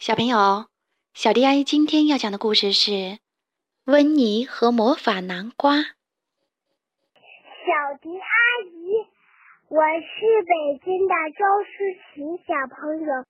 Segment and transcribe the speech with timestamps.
[0.00, 0.64] 小朋友，
[1.12, 2.90] 小迪阿姨今天要讲的故事是
[3.84, 5.76] 《温妮和魔法南瓜》。
[5.82, 5.90] 小
[8.00, 8.24] 迪阿
[8.64, 8.96] 姨，
[9.68, 13.26] 我是北京的周思琪小朋友。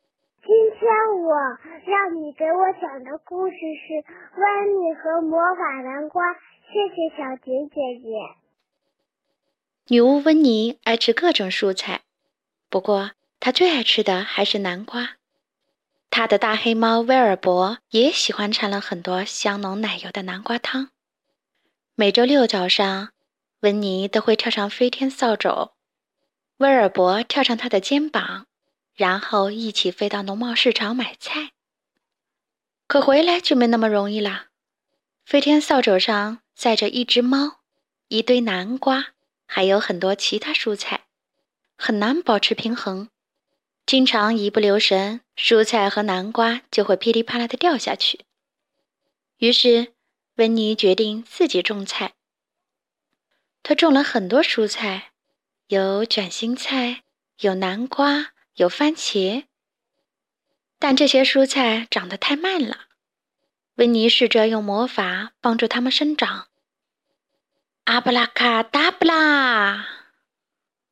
[0.46, 0.86] 今天
[1.24, 1.34] 我
[1.90, 3.94] 让你给我讲的故事是
[4.36, 6.22] 《温妮和魔法南瓜》。
[6.68, 8.14] 谢谢小迪姐姐。
[9.88, 12.02] 女巫温妮爱吃各种蔬菜，
[12.68, 13.10] 不过
[13.40, 15.16] 她最爱吃的还是南瓜。
[16.10, 20.90] 他的大黑猫威尔伯也喜欢尝了很多香浓奶油的南瓜汤。
[21.94, 23.10] 每周六早上，
[23.60, 25.72] 温妮都会跳上飞天扫帚，
[26.56, 28.46] 威尔伯跳上他的肩膀，
[28.94, 31.52] 然后一起飞到农贸市场买菜。
[32.88, 34.46] 可回来就没那么容易了。
[35.24, 37.60] 飞天扫帚上载着一只猫、
[38.08, 39.10] 一堆南瓜，
[39.46, 41.04] 还有很多其他蔬菜，
[41.78, 43.08] 很难保持平衡。
[43.86, 48.24] 经常一不留神，蔬菜和南瓜就会噼里啪啦的掉下去。
[49.38, 49.94] 于是，
[50.36, 52.12] 温妮决定自己种菜。
[53.62, 55.12] 他种了很多蔬菜，
[55.68, 57.02] 有卷心菜，
[57.40, 59.44] 有南瓜，有番茄。
[60.78, 62.86] 但这些蔬菜长得太慢了。
[63.76, 66.48] 温妮试着用魔法帮助它们生长。
[67.84, 69.86] 阿布拉卡达布拉！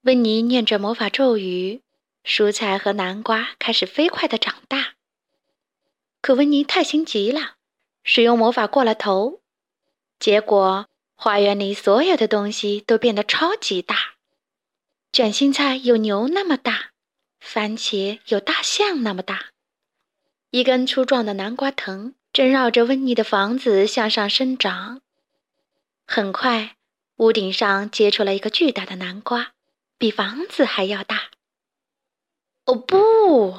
[0.02, 1.82] 温妮念着魔法咒语。
[2.28, 4.96] 蔬菜和南瓜开始飞快的长大，
[6.20, 7.54] 可温妮太心急了，
[8.04, 9.40] 使用魔法过了头，
[10.20, 13.96] 结果花园里所有的东西都变得超级大。
[15.10, 16.90] 卷心菜有牛那么大，
[17.40, 19.46] 番茄有大象那么大，
[20.50, 25.00] 一根粗壮的南瓜藤正绕着温妮的房子向上生长。
[26.06, 26.76] 很快，
[27.16, 29.52] 屋顶上结出了一个巨大的南瓜，
[29.96, 31.27] 比房子还要大。
[32.68, 33.56] 哦不！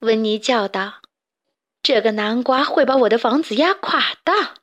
[0.00, 1.02] 温妮叫道
[1.84, 4.60] ：“这个南瓜会把我的房子压垮的。”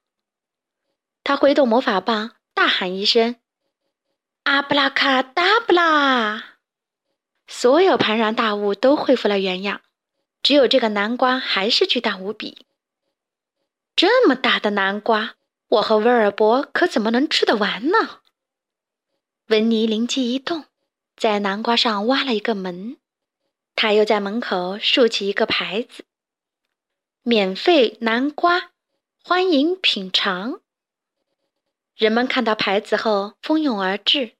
[1.24, 3.38] 他挥动魔法棒，大喊一声
[4.44, 6.58] ：“阿布拉卡达布拉！”
[7.48, 9.80] 所有庞然大物都恢复了原样，
[10.44, 12.66] 只有这个南瓜还是巨大无比。
[13.96, 15.36] 这么大的南瓜，
[15.70, 18.20] 我和威尔伯可怎么能吃得完呢？
[19.48, 20.66] 温妮灵机一动，
[21.16, 22.98] 在南瓜上挖了一个门。
[23.80, 26.04] 他又在门口竖起一个牌子
[27.22, 28.72] ：“免费南瓜，
[29.24, 30.62] 欢迎品尝。”
[31.96, 34.34] 人们看到牌子后蜂拥而至，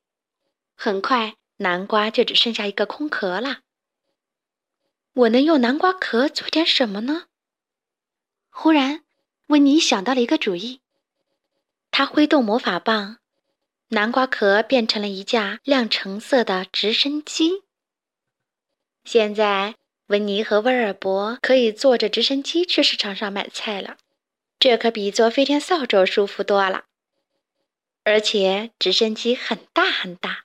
[0.74, 3.60] 很快南瓜就只剩下一个空壳了。
[5.14, 7.26] 我能用南瓜壳做点什么呢？
[8.50, 9.04] 忽然，
[9.50, 10.82] 温妮想到了一个主意。
[11.92, 13.20] 他挥动魔法棒，
[13.90, 17.67] 南瓜壳变成了一架亮橙色的直升机。
[19.08, 19.76] 现在，
[20.08, 23.96] 温妮和威尔伯可以坐着直升机去市场上买菜了，
[24.60, 26.84] 这可比坐飞天扫帚舒服多了。
[28.04, 30.44] 而且，直升机很大很大，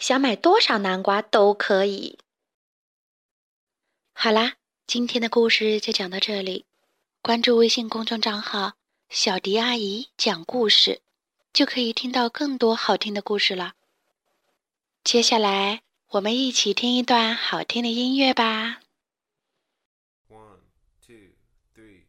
[0.00, 2.18] 想买多少南瓜都可以。
[4.14, 4.54] 好啦，
[4.84, 6.64] 今天的故事就讲到这里。
[7.22, 8.72] 关注微信公众账号
[9.08, 11.02] “小迪阿姨讲故事”，
[11.54, 13.74] 就可以听到更多好听的故事了。
[15.04, 15.82] 接下来。
[16.12, 18.80] 我们一起听一段好听的音乐吧。
[20.28, 20.60] One,
[21.00, 21.32] two,
[21.74, 22.02] three.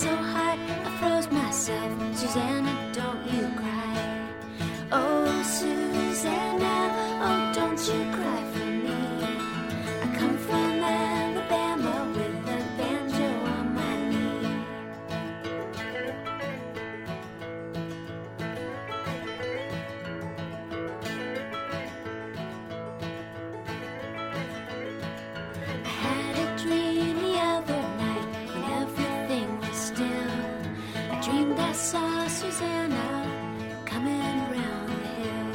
[0.00, 0.27] I
[31.78, 33.08] saw Susanna
[33.86, 35.50] coming around the hill.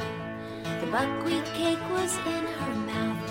[0.80, 3.23] The buckwheat cake was in her mouth,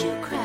[0.00, 0.41] you cry.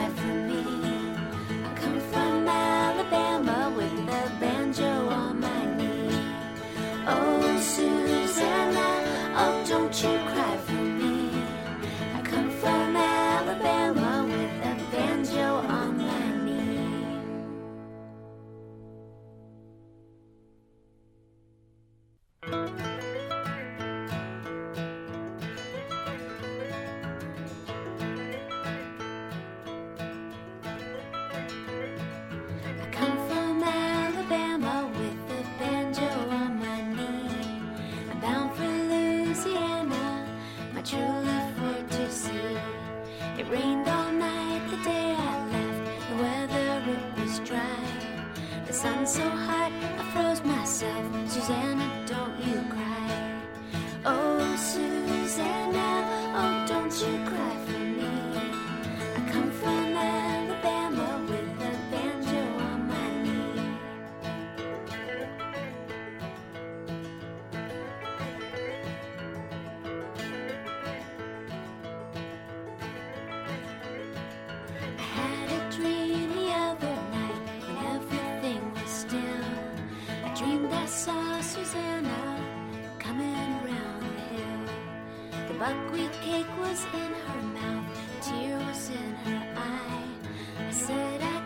[48.77, 51.26] sun so hot, I froze myself.
[80.87, 82.39] saw Susanna
[82.97, 83.33] coming
[83.65, 85.47] round the hill.
[85.49, 87.85] The buckwheat cake was in her mouth,
[88.21, 90.03] tears in her eye.
[90.65, 91.36] I said, I